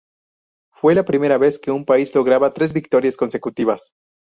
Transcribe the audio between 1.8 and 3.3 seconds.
país lograba tres victorias